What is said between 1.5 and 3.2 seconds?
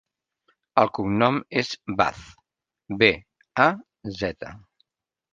és Baz: be,